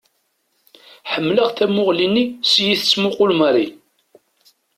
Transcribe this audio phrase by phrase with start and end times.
[1.11, 3.67] Ḥemmleɣ tamuɣli-nni s i tettmuqqul Mary.